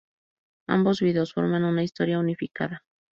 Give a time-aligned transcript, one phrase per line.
[0.67, 2.83] Ambos videos forman una historia unificada.